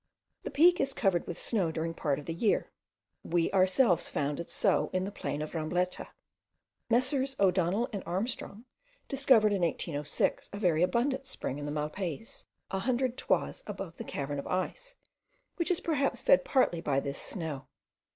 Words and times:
The 0.41 0.49
peak 0.49 0.81
is 0.81 0.93
covered 0.95 1.27
with 1.27 1.37
snow 1.37 1.71
during 1.71 1.93
part 1.93 2.17
of 2.17 2.25
the 2.25 2.33
year; 2.33 2.71
we 3.23 3.51
ourselves 3.51 4.09
found 4.09 4.39
it 4.39 4.49
still 4.49 4.87
so 4.87 4.89
in 4.93 5.03
the 5.03 5.11
plain 5.11 5.43
of 5.43 5.53
Rambleta. 5.53 6.07
Messrs. 6.89 7.35
O'Donnel 7.39 7.87
and 7.93 8.01
Armstrong 8.07 8.65
discovered 9.07 9.53
in 9.53 9.61
1806 9.61 10.49
a 10.51 10.57
very 10.57 10.81
abundant 10.81 11.27
spring 11.27 11.59
in 11.59 11.67
the 11.67 11.71
Malpays, 11.71 12.45
a 12.71 12.79
hundred 12.79 13.15
toises 13.15 13.63
above 13.67 13.97
the 13.97 14.03
cavern 14.03 14.39
of 14.39 14.47
ice, 14.47 14.95
which 15.57 15.69
is 15.69 15.79
perhaps 15.79 16.19
fed 16.19 16.43
partly 16.43 16.81
by 16.81 16.99
this 16.99 17.21
snow. 17.21 17.67